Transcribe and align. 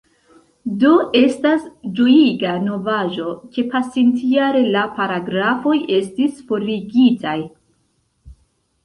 Do 0.83 0.91
estas 1.19 1.65
ĝojiga 1.99 2.53
novaĵo, 2.67 3.25
ke 3.57 3.65
pasintjare 3.73 4.63
la 4.77 4.87
paragrafoj 4.97 5.75
estis 5.99 6.41
forigitaj. 6.49 7.37